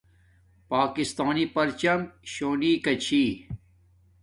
پاکستانی 0.69 1.45
پرچم 1.55 1.99
شونیکا 2.33 2.93
چھی 3.03 3.23